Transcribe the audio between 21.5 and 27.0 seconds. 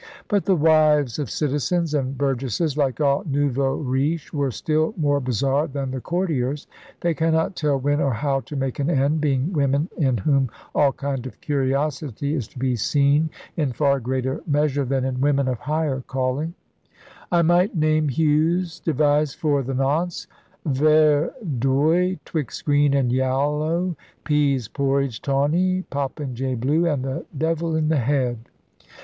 d'oye 'twixt green and y allow, peas porridge tawny, popinjay blue,